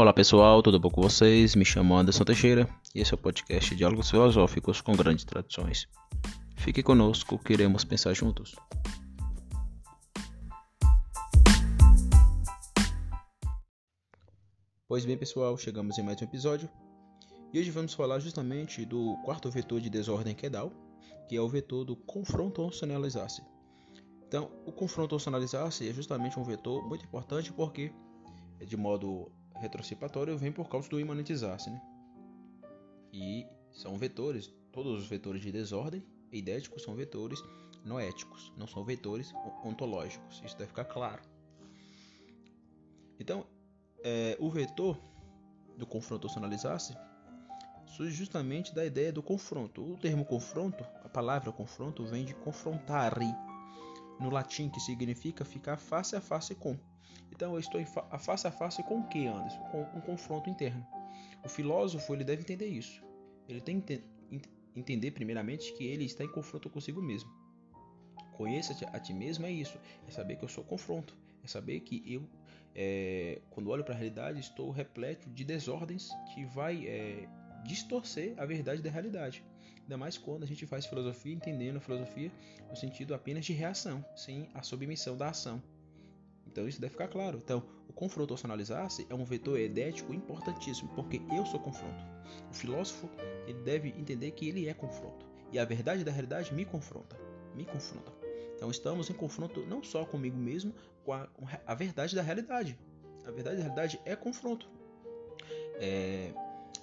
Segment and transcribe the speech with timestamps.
[0.00, 1.54] Olá pessoal, tudo bom com vocês?
[1.54, 5.86] Me chamo Anderson Teixeira e esse é o podcast Diálogos Filosóficos com Grandes Tradições.
[6.56, 8.56] Fique conosco, queremos pensar juntos.
[14.88, 16.70] Pois bem, pessoal, chegamos em mais um episódio
[17.52, 20.72] e hoje vamos falar justamente do quarto vetor de desordem quedal,
[21.28, 23.42] que é o vetor do confrontacionalizar-se.
[24.26, 27.92] Então, o confrontacionalizar-se é justamente um vetor muito importante porque,
[28.66, 31.80] de modo retrocipatório vem por causa do imanentizar-se, né?
[33.12, 37.42] E são vetores, todos os vetores de desordem eidéticos são vetores
[37.84, 39.32] noéticos, não são vetores
[39.64, 40.42] ontológicos.
[40.44, 41.22] Isso deve ficar claro.
[43.18, 43.46] Então,
[44.02, 44.98] é, o vetor
[45.76, 46.94] do confrontacionalizar-se
[47.86, 49.82] surge justamente da ideia do confronto.
[49.82, 53.34] O termo confronto, a palavra confronto, vem de confrontare,
[54.18, 56.78] no latim, que significa ficar face a face com.
[57.32, 57.84] Então eu estou
[58.18, 59.60] face a face com o que, Anderson?
[59.70, 60.86] Com um confronto interno.
[61.44, 63.02] O filósofo ele deve entender isso.
[63.48, 64.02] Ele tem que
[64.74, 67.30] entender primeiramente que ele está em confronto consigo mesmo.
[68.32, 69.78] Conheça-te a ti mesmo é isso.
[70.06, 71.16] É saber que eu sou confronto.
[71.42, 72.22] É saber que eu,
[72.74, 77.28] é, quando olho para a realidade, estou repleto de desordens que vai é,
[77.64, 79.44] distorcer a verdade da realidade.
[79.82, 82.30] Ainda mais quando a gente faz filosofia entendendo a filosofia
[82.68, 85.62] no sentido apenas de reação, sem a submissão da ação.
[86.50, 87.38] Então isso deve ficar claro.
[87.42, 92.04] Então, o confrontacionalizar-se é um vetor edético importantíssimo, porque eu sou confronto.
[92.50, 93.08] O filósofo
[93.46, 95.26] ele deve entender que ele é confronto.
[95.52, 97.16] E a verdade da realidade me confronta.
[97.54, 98.12] Me confronta.
[98.56, 101.28] Então estamos em confronto não só comigo mesmo, com a,
[101.66, 102.78] a verdade da realidade.
[103.24, 104.68] A verdade da realidade é confronto.
[105.76, 106.32] É,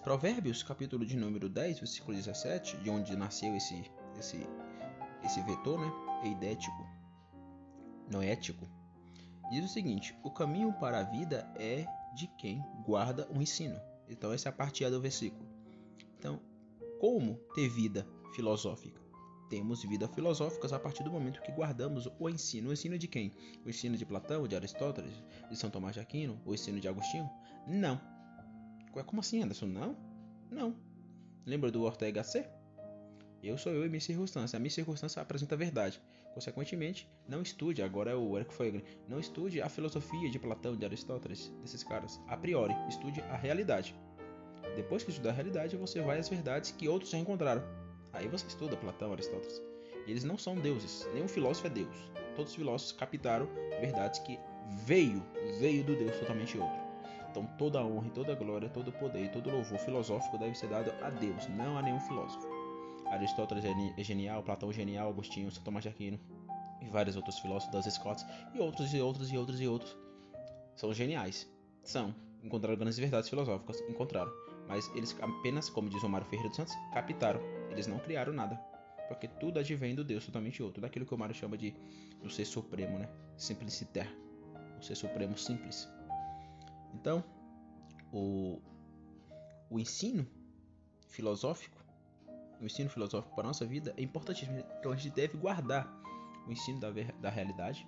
[0.03, 4.47] Provérbios, capítulo de número 10, versículo 17, de onde nasceu esse, esse,
[5.23, 5.91] esse vetor, né?
[6.23, 6.87] Eidético,
[8.09, 8.67] noético
[9.49, 13.79] diz o seguinte: o caminho para a vida é de quem guarda o ensino.
[14.09, 15.47] Então, essa é a parte A do versículo.
[16.17, 16.39] Então,
[16.99, 19.01] como ter vida filosófica?
[19.49, 22.69] Temos vida filosóficas a partir do momento que guardamos o ensino.
[22.69, 23.31] O ensino de quem?
[23.65, 25.13] O ensino de Platão, de Aristóteles,
[25.49, 26.41] de São Tomás de Aquino?
[26.45, 27.29] O ensino de Agostinho?
[27.65, 27.99] Não.
[29.05, 29.67] Como assim, Anderson?
[29.67, 29.95] Não?
[30.51, 30.75] Não.
[31.45, 32.45] Lembra do Ortega C?
[33.41, 34.57] Eu sou eu e minha circunstância.
[34.57, 36.01] A minha circunstância apresenta a verdade.
[36.37, 40.85] Consequentemente, não estude, agora é o Eric Feiglin, não estude a filosofia de Platão, de
[40.85, 42.21] Aristóteles, desses caras.
[42.27, 43.95] A priori, estude a realidade.
[44.75, 47.63] Depois que estudar a realidade, você vai às verdades que outros já encontraram.
[48.13, 49.59] Aí você estuda Platão, Aristóteles.
[50.05, 52.11] Eles não são deuses, nenhum filósofo é Deus.
[52.35, 53.49] Todos os filósofos captaram
[53.81, 54.39] verdades que
[54.85, 55.23] veio,
[55.59, 56.79] veio do Deus totalmente outro.
[57.31, 60.37] Então toda a honra, toda a glória, todo o poder e todo o louvor filosófico
[60.37, 62.56] deve ser dado a Deus, não a nenhum filósofo.
[63.11, 66.19] Aristóteles é genial, Platão é genial, Agostinho, São Tomás de Aquino
[66.81, 69.97] e vários outros filósofos das Scots e outros e outros e outros e outros
[70.77, 71.49] são geniais.
[71.83, 72.13] São.
[72.43, 74.31] Encontraram grandes verdades filosóficas, encontraram.
[74.67, 77.41] Mas eles apenas, como diz o Mário Ferreira dos Santos, captaram.
[77.71, 78.55] Eles não criaram nada.
[79.07, 80.81] Porque tudo advém do Deus totalmente outro.
[80.81, 81.73] Daquilo que o Mário chama de
[82.21, 83.09] do ser supremo, né?
[83.37, 84.07] Simpliciter.
[84.79, 85.89] O ser supremo simples.
[86.93, 87.23] Então,
[88.11, 88.61] o,
[89.69, 90.27] o ensino
[91.07, 91.76] filosófico
[92.59, 94.63] o ensino filosófico para a nossa vida é importantíssimo.
[94.79, 95.87] Então a gente deve guardar
[96.47, 97.87] o ensino da, da realidade,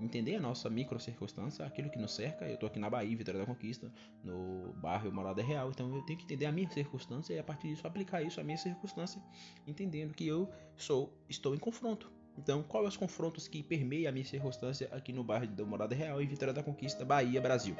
[0.00, 2.46] entender a nossa micro circunstância, aquilo que nos cerca.
[2.46, 3.92] Eu estou aqui na Bahia, Vitória da Conquista,
[4.22, 7.68] no bairro Morada Real, então eu tenho que entender a minha circunstância e a partir
[7.68, 9.22] disso aplicar isso à minha circunstância,
[9.66, 12.10] entendendo que eu sou estou em confronto.
[12.36, 16.20] Então, quais os confrontos que permeiam a minha circunstância aqui no bairro da Morada Real,
[16.20, 17.76] em Vitória da Conquista, Bahia, Brasil?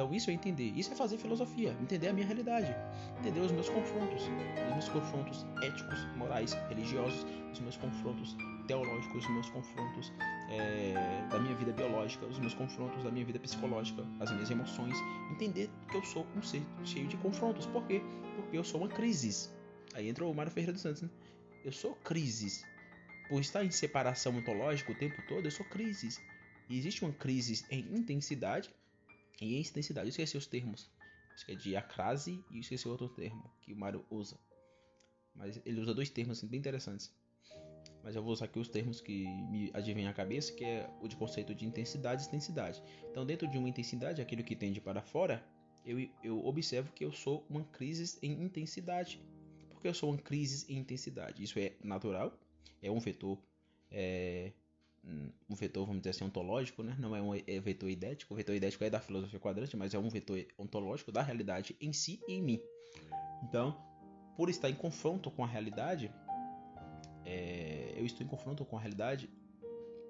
[0.00, 2.74] Então isso é entender, isso é fazer filosofia, entender a minha realidade,
[3.18, 8.34] entender os meus confrontos, os meus confrontos éticos, morais, religiosos, os meus confrontos
[8.66, 10.10] teológicos, os meus confrontos
[10.48, 10.94] é,
[11.28, 14.96] da minha vida biológica, os meus confrontos da minha vida psicológica, as minhas emoções,
[15.32, 17.66] entender que eu sou um ser cheio de confrontos.
[17.66, 18.00] Por quê?
[18.36, 19.50] Porque eu sou uma crise.
[19.92, 21.10] Aí entra o Mário Ferreira dos Santos, né?
[21.62, 22.64] Eu sou crises.
[23.28, 26.18] Por estar em separação ontológica o tempo todo, eu sou crises.
[26.70, 28.70] E existe uma crise em intensidade
[29.40, 30.06] e intensidade.
[30.06, 30.90] Eu esqueci os termos.
[31.34, 34.38] Acho que é de acrase e esqueci outro termo que o Mario usa.
[35.34, 37.12] Mas ele usa dois termos assim, bem interessantes.
[38.02, 41.08] Mas eu vou usar aqui os termos que me adivinham a cabeça, que é o
[41.08, 42.82] de conceito de intensidade e extensidade.
[43.10, 45.44] Então, dentro de uma intensidade, aquilo que tende para fora,
[45.84, 49.20] eu, eu observo que eu sou uma crise em intensidade.
[49.70, 51.42] Porque eu sou uma crise em intensidade.
[51.42, 52.38] Isso é natural,
[52.82, 53.38] é um vetor
[53.90, 54.52] é,
[55.04, 56.94] um vetor, vamos dizer assim, ontológico, né?
[56.98, 58.34] não é um é vetor idético.
[58.34, 61.92] O vetor idético é da filosofia quadrante, mas é um vetor ontológico da realidade em
[61.92, 62.60] si e em mim.
[63.42, 63.76] Então,
[64.36, 66.12] por estar em confronto com a realidade,
[67.24, 69.28] é, eu estou em confronto com a realidade.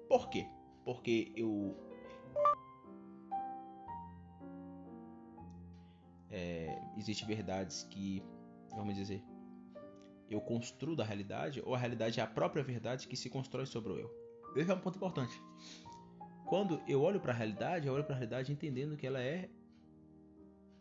[0.07, 0.45] Por quê?
[0.83, 1.75] Porque eu
[6.29, 8.23] é, existem verdades que,
[8.71, 9.23] vamos dizer,
[10.29, 13.93] eu construo da realidade ou a realidade é a própria verdade que se constrói sobre
[13.93, 14.20] o eu.
[14.55, 15.41] Esse é um ponto importante.
[16.45, 19.49] Quando eu olho para a realidade, eu olho para a realidade entendendo que ela é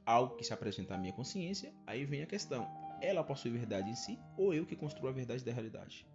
[0.05, 2.67] algo que se apresenta à minha consciência, aí vem a questão:
[3.01, 6.07] ela possui verdade em si ou eu que construo a verdade da realidade?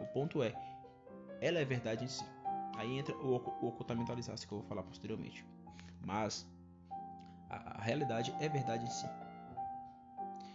[0.00, 0.54] O ponto é,
[1.40, 2.24] ela é verdade em si.
[2.76, 5.46] Aí entra o, o ocultamentalizar-se que eu vou falar posteriormente.
[6.00, 6.46] Mas
[7.48, 9.06] a, a realidade é verdade em si.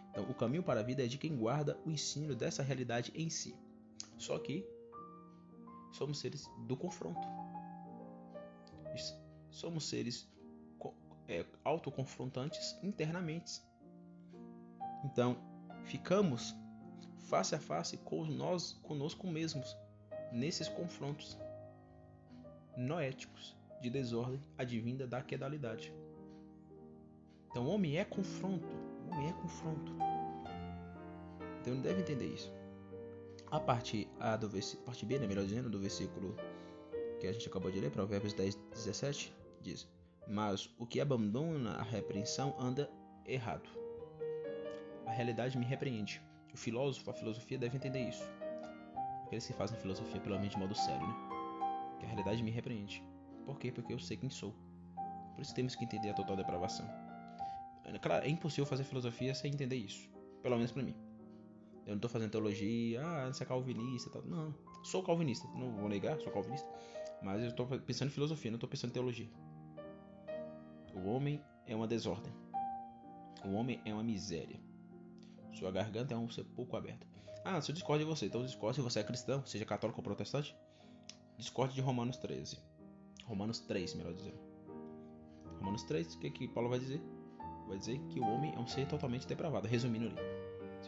[0.09, 3.29] Então, o caminho para a vida é de quem guarda o ensino dessa realidade em
[3.29, 3.55] si.
[4.17, 4.67] Só que
[5.91, 7.27] somos seres do confronto.
[9.49, 10.29] Somos seres
[11.27, 13.61] é, autoconfrontantes internamente.
[15.03, 15.37] Então,
[15.83, 16.55] ficamos
[17.29, 19.77] face a face com nós, conosco mesmos,
[20.31, 21.37] nesses confrontos
[22.75, 25.93] noéticos de desordem advinda da quedalidade.
[27.49, 28.75] Então, o homem é confronto,
[29.07, 29.91] o homem é confronto.
[31.61, 32.58] Então, ele deve entender isso.
[33.51, 36.35] A parte A do versículo, parte B, né, melhor dizendo, do versículo
[37.19, 39.87] que a gente acabou de ler, Provérbios 10, 17, diz:
[40.27, 42.89] Mas o que abandona a repreensão anda
[43.25, 43.69] errado.
[45.05, 46.21] A realidade me repreende.
[46.53, 48.23] O filósofo, a filosofia deve entender isso.
[49.25, 51.15] Aqueles que fazem filosofia, pelo menos de modo sério, né?
[51.99, 53.03] Que a realidade me repreende.
[53.45, 53.71] Por quê?
[53.71, 54.55] Porque eu sei quem sou.
[55.35, 56.87] Por isso temos que entender a total depravação.
[58.01, 60.07] Claro, é impossível fazer filosofia sem entender isso.
[60.43, 60.95] Pelo menos para mim.
[61.89, 64.21] Eu não estou fazendo teologia, ah, você é calvinista tal.
[64.21, 64.53] Não,
[64.83, 65.47] sou calvinista.
[65.55, 66.69] Não vou negar, sou calvinista.
[67.19, 69.27] Mas eu estou pensando em filosofia, não estou pensando em teologia.
[70.93, 72.31] O homem é uma desordem.
[73.43, 74.61] O homem é uma miséria.
[75.51, 77.07] Sua garganta é um sepulcro aberto.
[77.43, 80.03] Ah, se eu discordo de você, então discorde se você é cristão, seja católico ou
[80.03, 80.55] protestante.
[81.39, 82.59] Discorde de Romanos 13.
[83.25, 84.37] Romanos 3, melhor dizendo.
[85.57, 87.01] Romanos 3, o que, que Paulo vai dizer?
[87.67, 90.38] Vai dizer que o homem é um ser totalmente depravado, resumindo ali.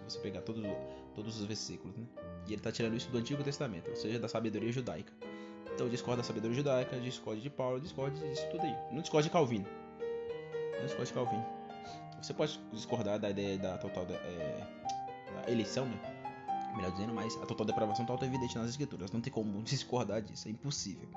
[0.08, 2.06] Se você pegar todos, os versículos, né?
[2.48, 5.14] E ele está tirando isso do Antigo Testamento, ou seja, da sabedoria judaica.
[5.74, 8.76] Então discorda da sabedoria judaica, discorde de Paulo, discorde disso tudo aí.
[8.92, 9.66] Não discorde de Calvino.
[10.78, 11.46] Não discorde de Calvino.
[12.22, 14.68] Você pode discordar da ideia da total de, é,
[15.34, 16.00] da eleição, né?
[16.76, 19.12] Melhor dizendo, mas a total depravação está evidente nas escrituras.
[19.12, 21.10] Não tem como discordar disso, é impossível.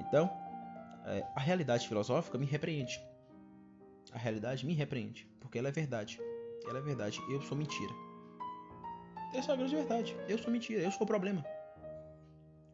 [0.00, 0.30] Então,
[1.06, 3.00] é, a realidade filosófica me repreende.
[4.12, 6.20] A realidade me repreende, porque ela é verdade.
[6.68, 7.92] Ela é verdade, eu sou mentira.
[9.34, 10.16] Essa é a grande verdade.
[10.28, 11.44] Eu sou mentira, eu sou o problema.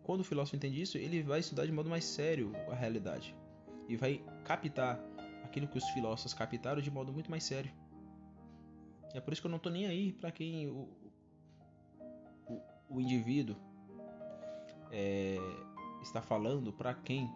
[0.02, 3.34] Quando o filósofo entende isso, ele vai estudar de modo mais sério a realidade
[3.88, 4.98] e vai captar
[5.44, 7.70] aquilo que os filósofos captaram de modo muito mais sério.
[9.14, 10.88] É por isso que eu não estou nem aí para quem o,
[12.46, 13.56] o, o indivíduo
[14.90, 15.38] é,
[16.02, 17.30] está falando, para quem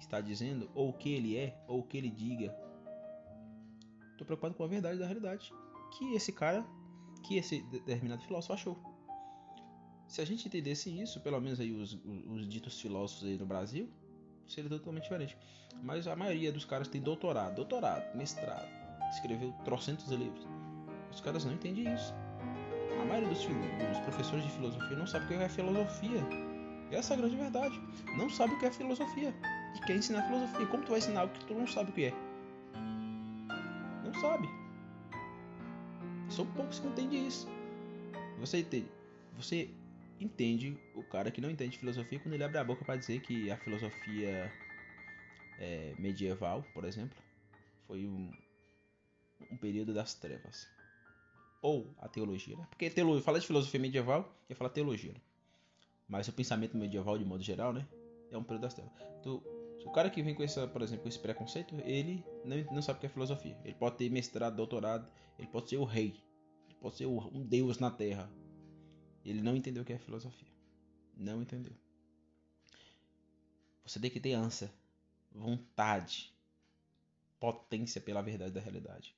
[0.00, 2.56] está dizendo, ou o que ele é, ou o que ele diga.
[4.12, 5.52] Estou preocupado com a verdade da realidade
[5.92, 6.64] que esse cara,
[7.22, 8.92] que esse determinado filósofo achou.
[10.06, 13.46] Se a gente entendesse isso, pelo menos aí os, os, os ditos filósofos aí no
[13.46, 13.88] Brasil,
[14.46, 15.36] seria totalmente diferente.
[15.82, 18.68] Mas a maioria dos caras tem doutorado, doutorado, mestrado,
[19.10, 20.46] escreveu trocentos livros.
[21.10, 22.14] Os caras não entendem isso.
[23.00, 26.20] A maioria dos, dos professores de filosofia não sabe o que é filosofia.
[26.90, 27.80] Essa é a grande verdade.
[28.18, 29.34] Não sabe o que é filosofia.
[29.74, 30.66] E quer ensinar filosofia.
[30.66, 32.14] Como tu vai ensinar algo que tu não sabe o que é?
[34.04, 34.61] Não sabe.
[36.32, 37.46] São poucos que entendem isso.
[38.38, 38.88] Você entende?
[39.36, 39.70] Você
[40.18, 43.50] entende o cara que não entende filosofia quando ele abre a boca para dizer que
[43.50, 44.50] a filosofia
[45.58, 47.16] é, medieval, por exemplo,
[47.86, 48.32] foi um,
[49.50, 50.66] um período das trevas.
[51.60, 52.66] Ou a teologia, né?
[52.70, 55.12] Porque teologia, falar de filosofia medieval ia falar teologia.
[55.12, 55.20] Né?
[56.08, 57.86] Mas o pensamento medieval, de modo geral, né?
[58.30, 58.92] É um período das trevas.
[59.20, 59.42] Então,
[59.84, 62.98] o cara que vem com essa, por exemplo, com esse preconceito, ele não, não sabe
[62.98, 63.58] o que é filosofia.
[63.64, 66.22] Ele pode ter mestrado, doutorado, ele pode ser o rei,
[66.66, 68.30] ele pode ser um deus na terra,
[69.24, 70.48] ele não entendeu o que é filosofia.
[71.16, 71.72] Não entendeu.
[73.84, 74.72] Você tem que ter ânsia,
[75.30, 76.32] vontade,
[77.40, 79.16] potência pela verdade da realidade.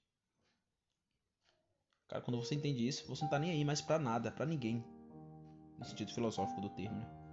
[2.08, 4.84] Cara, quando você entende isso, você não tá nem aí mais pra nada, pra ninguém.
[5.78, 7.23] No sentido filosófico do termo, né?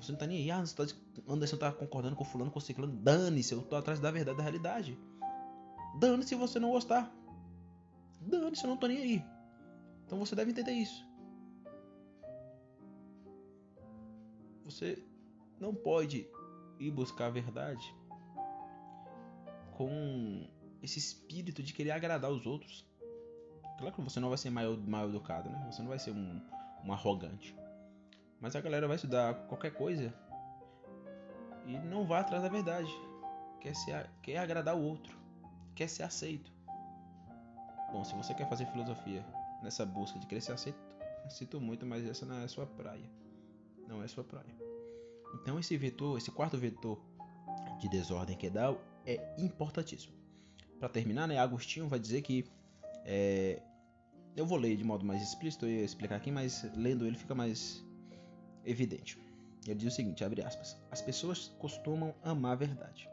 [0.00, 0.84] Você não tá nem aí, ah, tá,
[1.26, 2.92] Anderson tá concordando com fulano, com ciclano.
[2.92, 4.98] Dane-se, eu tô atrás da verdade da realidade.
[5.98, 7.10] Dane-se se você não gostar.
[8.20, 9.24] Dane-se, eu não tô nem aí.
[10.04, 11.06] Então você deve entender isso.
[14.64, 15.02] Você
[15.58, 16.28] não pode
[16.78, 17.94] ir buscar a verdade
[19.76, 20.46] com
[20.82, 22.86] esse espírito de querer agradar os outros.
[23.78, 25.68] Claro que você não vai ser mal, mal educado, né?
[25.70, 26.40] Você não vai ser um,
[26.84, 27.56] um arrogante.
[28.40, 30.12] Mas a galera vai estudar qualquer coisa
[31.66, 32.90] e não vai atrás da verdade.
[33.60, 35.16] Quer, ser, quer agradar o outro.
[35.74, 36.52] Quer ser aceito.
[37.92, 39.24] Bom, se você quer fazer filosofia
[39.62, 40.78] nessa busca de crescer, aceito,
[41.28, 43.10] sinto muito, mas essa não é a sua praia.
[43.88, 44.54] Não é a sua praia.
[45.34, 47.00] Então esse vetor, esse quarto vetor
[47.78, 48.74] de desordem que dá
[49.04, 50.14] é importantíssimo.
[50.78, 52.44] Para terminar, né, Agostinho vai dizer que
[53.04, 53.62] é,
[54.36, 57.85] eu vou ler de modo mais explícito, ia explicar aqui, mas lendo ele fica mais
[58.66, 59.18] evidente.
[59.64, 63.08] Ele diz o seguinte, abre aspas: As pessoas costumam amar a verdade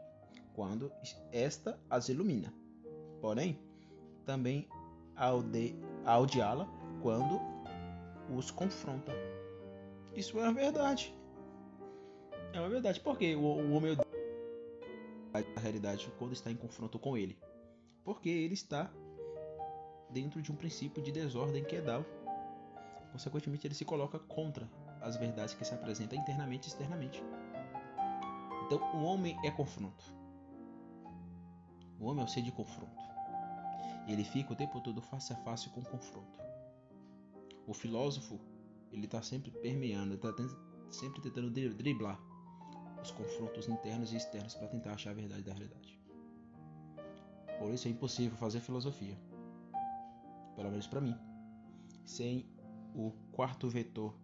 [0.54, 0.90] quando
[1.32, 2.54] esta as ilumina.
[3.20, 3.58] Porém,
[4.24, 4.68] também
[6.18, 6.68] odiá-la
[7.02, 7.40] quando
[8.36, 9.12] os confronta.
[10.14, 11.14] Isso é uma verdade.
[12.52, 13.00] É uma verdade.
[13.00, 13.96] Porque o, o homem
[15.34, 17.36] a realidade quando está em confronto com ele.
[18.04, 18.92] Porque ele está
[20.10, 21.82] dentro de um princípio de desordem que é.
[23.10, 24.68] Consequentemente, ele se coloca contra
[25.04, 27.22] as verdades que se apresentam internamente e externamente.
[28.66, 30.02] Então, o homem é confronto.
[32.00, 33.04] O homem é o ser de confronto.
[34.08, 36.38] Ele fica o tempo todo face a face com o confronto.
[37.66, 38.40] O filósofo,
[38.90, 40.32] ele está sempre permeando, está
[40.90, 42.18] sempre tentando driblar
[43.02, 46.00] os confrontos internos e externos para tentar achar a verdade da realidade.
[47.58, 49.18] Por isso é impossível fazer filosofia,
[50.56, 51.16] pelo menos para mim,
[52.04, 52.46] sem
[52.94, 54.14] o quarto vetor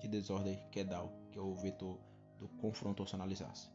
[0.00, 1.98] de desordem que é que é o vetor
[2.38, 3.68] do confrontacionalizar-se.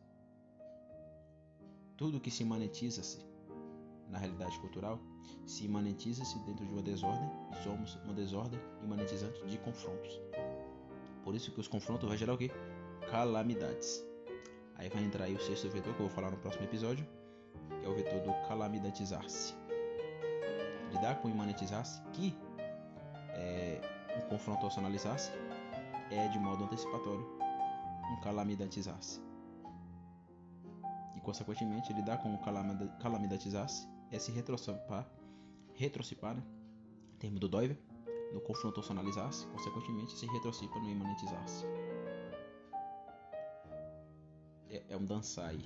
[1.95, 3.25] Tudo que se monetiza-se
[4.09, 4.99] na realidade cultural
[5.45, 10.19] se monetiza-se dentro de uma desordem e somos uma desordem imanetizante de confrontos.
[11.23, 12.51] Por isso que os confrontos vai gerar o quê?
[13.09, 14.03] Calamidades.
[14.75, 17.07] Aí vai entrar aí o sexto vetor que eu vou falar no próximo episódio,
[17.79, 19.53] que é o vetor do calamidatizar-se.
[20.91, 22.37] Lidar com imanetizar-se, que
[23.29, 23.81] é
[24.17, 25.31] um confrontacionalizar-se,
[26.11, 27.25] é de modo antecipatório
[28.11, 29.21] um calamidatizar-se.
[31.15, 32.39] E consequentemente lidar com o
[32.99, 35.09] calamidatizar-se é se retrocipar,
[35.73, 36.43] retrocipar, né?
[37.19, 37.79] termo do Doiver,
[38.33, 41.65] no confrontacionalizar-se, consequentemente se retrocipa no imanetizar-se
[44.75, 45.59] é, é um dançai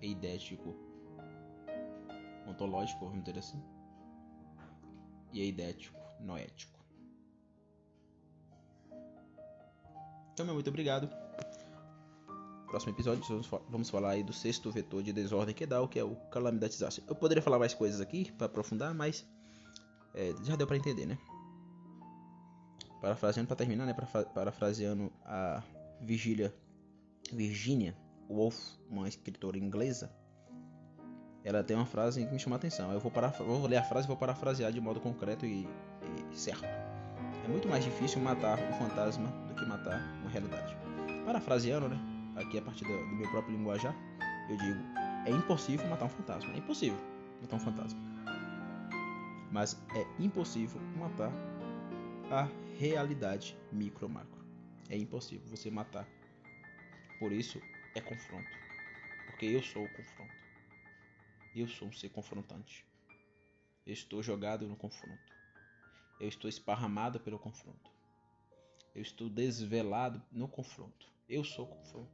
[0.00, 0.74] eidético
[2.46, 3.62] ontológico, vamos dizer assim,
[5.32, 6.83] e eidético noético.
[10.34, 11.08] Então, muito obrigado.
[12.66, 13.22] Próximo episódio
[13.68, 17.04] vamos falar aí do sexto vetor de desordem que dá, o que é o calamidatização.
[17.06, 19.24] Eu poderia falar mais coisas aqui para aprofundar, mas
[20.12, 21.16] é, já deu para entender, né?
[23.00, 23.94] Parafraseando para terminar, né?
[24.34, 25.62] Parafraseando a
[26.00, 26.52] vigília
[27.32, 27.96] Virginia
[28.28, 28.58] Woolf,
[28.90, 30.10] uma escritora inglesa,
[31.44, 32.90] ela tem uma frase que me chama a atenção.
[32.90, 33.12] Eu vou,
[33.46, 35.68] vou ler a frase e vou parafrasear de modo concreto e,
[36.32, 36.83] e certo.
[37.44, 40.74] É muito mais difícil matar um fantasma do que matar uma realidade.
[41.26, 41.98] Parafraseando, né?
[42.36, 43.94] Aqui a partir do, do meu próprio linguajar,
[44.48, 44.80] eu digo:
[45.26, 46.52] é impossível matar um fantasma.
[46.54, 46.98] É impossível
[47.42, 48.00] matar um fantasma.
[49.52, 51.30] Mas é impossível matar
[52.30, 52.48] a
[52.78, 54.42] realidade micro-macro.
[54.88, 56.08] É impossível você matar
[57.18, 57.60] por isso
[57.94, 58.50] é confronto.
[59.26, 60.34] Porque eu sou o confronto.
[61.54, 62.84] Eu sou um ser confrontante.
[63.86, 65.34] Eu estou jogado no confronto.
[66.24, 67.90] Eu estou esparramado pelo confronto.
[68.94, 71.12] Eu estou desvelado no confronto.
[71.28, 72.10] Eu sou confronto.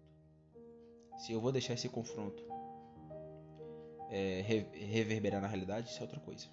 [1.16, 2.42] Se eu vou deixar esse confronto
[4.10, 6.48] é, reverberar na realidade, isso é outra coisa.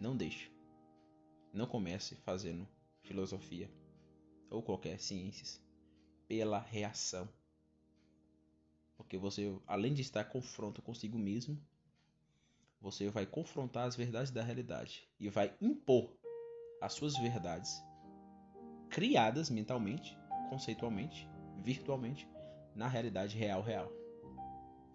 [0.00, 0.50] Não deixe.
[1.52, 2.66] Não comece fazendo
[3.02, 3.70] filosofia
[4.50, 5.62] ou qualquer ciências
[6.26, 7.28] pela reação.
[8.96, 11.56] Porque você, além de estar em confronto consigo mesmo,
[12.80, 16.16] você vai confrontar as verdades da realidade e vai impor
[16.80, 17.82] as suas verdades
[18.90, 20.16] criadas mentalmente,
[20.48, 21.28] conceitualmente,
[21.62, 22.28] virtualmente,
[22.74, 23.90] na realidade real real.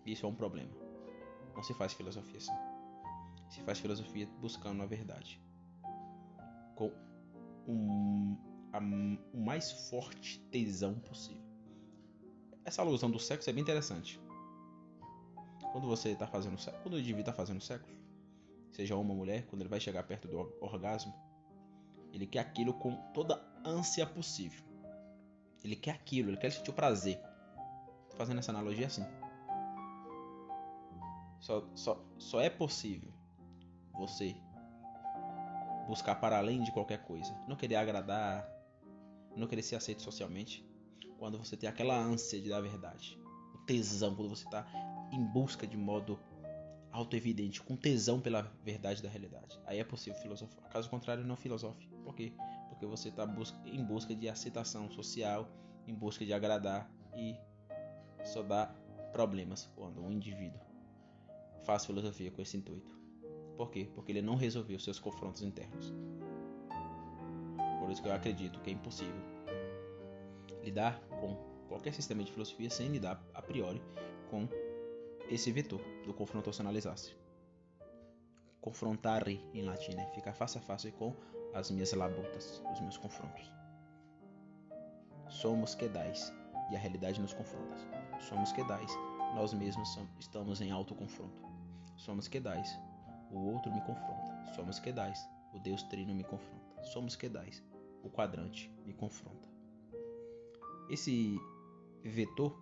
[0.06, 0.72] Isso é um problema.
[1.56, 2.52] Não se faz filosofia assim.
[3.50, 5.42] Se faz filosofia buscando a verdade.
[6.76, 6.92] Com
[7.68, 8.38] um
[8.72, 11.44] a, o mais forte tesão possível.
[12.64, 14.20] Essa alusão do sexo é bem interessante.
[15.72, 17.94] Quando você está fazendo sexo, quando o indivíduo está fazendo sexo,
[18.72, 21.14] seja ou mulher, quando ele vai chegar perto do orgasmo,
[22.12, 24.64] ele quer aquilo com toda a ânsia possível.
[25.64, 27.20] Ele quer aquilo, ele quer sentir o prazer.
[28.10, 29.06] Tô fazendo essa analogia assim.
[31.40, 33.12] Só, só, só é possível
[33.94, 34.36] você
[35.88, 37.34] buscar para além de qualquer coisa.
[37.48, 38.48] Não querer agradar,
[39.36, 40.66] não querer ser aceito socialmente,
[41.18, 43.18] quando você tem aquela ânsia de dar verdade,
[43.54, 44.66] o tesão, quando você está
[45.12, 46.20] em busca de modo
[46.92, 49.60] auto-evidente, com tesão pela verdade da realidade.
[49.66, 50.70] Aí é possível filosofar.
[50.70, 51.88] Caso contrário, não filosofe.
[52.04, 52.34] Por quê?
[52.70, 53.26] Porque você está
[53.66, 55.50] em busca de aceitação social,
[55.88, 57.36] em busca de agradar e
[58.24, 58.74] só dá
[59.12, 60.60] problemas quando um indivíduo
[61.64, 62.92] faz filosofia com esse intuito.
[63.58, 63.90] Por quê?
[63.94, 65.94] Porque ele não resolveu seus confrontos internos.
[67.80, 69.22] Por isso que eu acredito que é impossível
[70.64, 71.36] lidar com
[71.68, 73.82] qualquer sistema de filosofia sem lidar a priori
[74.30, 74.48] com
[75.32, 77.16] esse vetor do confrontacionalizar-se.
[78.60, 80.06] Confrontare em latim, né?
[80.14, 81.16] Ficar face a face com
[81.54, 83.50] as minhas labutas, os meus confrontos.
[85.30, 86.34] Somos quedais
[86.70, 87.78] e a realidade nos confronta.
[88.20, 88.92] Somos quedais,
[89.34, 91.42] nós mesmos estamos em autoconfronto.
[91.96, 92.78] Somos quedais,
[93.32, 94.54] o outro me confronta.
[94.54, 95.18] Somos quedais,
[95.54, 96.84] o Deus Trino me confronta.
[96.84, 97.64] Somos quedais,
[98.04, 99.50] o quadrante me confronta.
[100.90, 101.38] Esse
[102.04, 102.54] vetor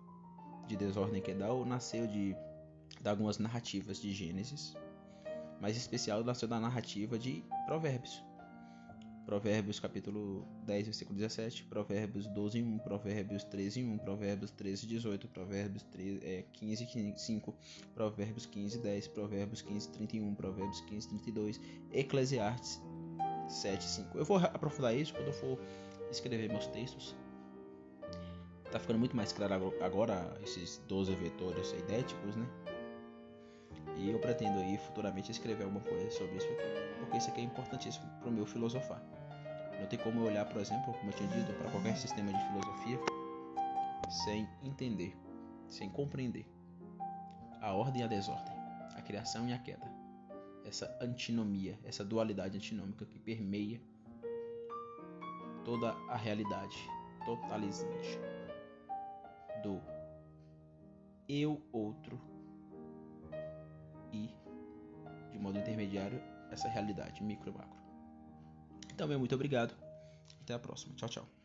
[0.68, 2.36] de desordem quedal nasceu de,
[3.00, 4.74] de algumas narrativas de Gênesis,
[5.60, 8.22] mas em especial nasceu da narrativa de Provérbios.
[9.24, 15.82] Provérbios capítulo 10, versículo 17, Provérbios 12, 1, Provérbios 13, 1, Provérbios 13, 18, Provérbios
[15.84, 17.54] 13, é, 15, 5,
[17.94, 21.60] Provérbios 15, 10, Provérbios 15, 31, Provérbios 15, 32,
[21.92, 22.80] Eclesiastes
[23.48, 24.18] 7, 5.
[24.18, 25.58] Eu vou aprofundar isso quando eu for
[26.10, 27.14] escrever meus textos.
[28.70, 32.46] Tá ficando muito mais claro agora esses 12 vetores idéticos, né?
[33.96, 37.44] E eu pretendo aí futuramente escrever alguma coisa sobre isso aqui, porque isso aqui é
[37.44, 39.02] importantíssimo para o meu filosofar.
[39.78, 42.46] Não tem como eu olhar, por exemplo, como eu tinha dito, para qualquer sistema de
[42.48, 42.98] filosofia
[44.24, 45.16] sem entender,
[45.68, 46.46] sem compreender
[47.60, 48.54] a ordem e a desordem,
[48.96, 49.86] a criação e a queda,
[50.64, 53.80] essa antinomia, essa dualidade antinômica que permeia
[55.64, 56.76] toda a realidade
[57.24, 58.18] totalizante
[59.62, 59.80] do
[61.28, 62.20] eu outro
[65.40, 67.80] modo intermediário, essa realidade micro e macro.
[68.92, 69.74] Então, meu muito obrigado.
[70.42, 70.94] Até a próxima.
[70.94, 71.39] Tchau, tchau.